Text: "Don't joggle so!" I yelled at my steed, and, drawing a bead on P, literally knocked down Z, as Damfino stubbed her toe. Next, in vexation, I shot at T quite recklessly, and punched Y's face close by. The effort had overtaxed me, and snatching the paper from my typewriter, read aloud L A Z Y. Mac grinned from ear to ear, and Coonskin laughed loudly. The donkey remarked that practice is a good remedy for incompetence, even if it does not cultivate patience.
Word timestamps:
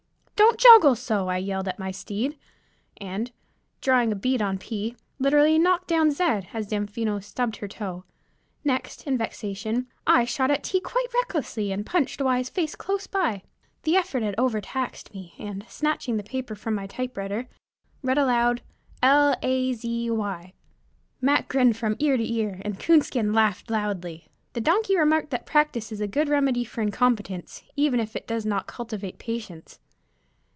"Don't 0.35 0.59
joggle 0.59 0.95
so!" 0.97 1.27
I 1.29 1.37
yelled 1.37 1.67
at 1.67 1.77
my 1.79 1.91
steed, 1.91 2.35
and, 2.97 3.31
drawing 3.79 4.11
a 4.11 4.15
bead 4.15 4.41
on 4.41 4.57
P, 4.57 4.97
literally 5.19 5.57
knocked 5.59 5.87
down 5.87 6.09
Z, 6.11 6.23
as 6.51 6.65
Damfino 6.67 7.19
stubbed 7.19 7.57
her 7.57 7.67
toe. 7.67 8.05
Next, 8.63 9.05
in 9.07 9.17
vexation, 9.19 9.87
I 10.07 10.25
shot 10.25 10.49
at 10.51 10.63
T 10.63 10.79
quite 10.81 11.07
recklessly, 11.13 11.71
and 11.71 11.85
punched 11.85 12.19
Y's 12.21 12.49
face 12.49 12.73
close 12.75 13.05
by. 13.07 13.43
The 13.83 13.95
effort 13.95 14.23
had 14.23 14.33
overtaxed 14.39 15.13
me, 15.13 15.35
and 15.39 15.63
snatching 15.69 16.17
the 16.17 16.23
paper 16.23 16.55
from 16.55 16.73
my 16.73 16.85
typewriter, 16.87 17.47
read 18.01 18.17
aloud 18.17 18.61
L 19.03 19.35
A 19.43 19.73
Z 19.73 20.09
Y. 20.09 20.53
Mac 21.21 21.47
grinned 21.49 21.77
from 21.77 21.95
ear 21.99 22.17
to 22.17 22.33
ear, 22.33 22.57
and 22.65 22.79
Coonskin 22.79 23.31
laughed 23.31 23.69
loudly. 23.71 24.27
The 24.53 24.61
donkey 24.61 24.97
remarked 24.97 25.29
that 25.29 25.45
practice 25.45 25.91
is 25.91 26.01
a 26.01 26.07
good 26.07 26.27
remedy 26.29 26.63
for 26.65 26.81
incompetence, 26.81 27.61
even 27.75 27.99
if 28.01 28.15
it 28.17 28.25
does 28.27 28.43
not 28.45 28.65
cultivate 28.67 29.17
patience. 29.19 29.77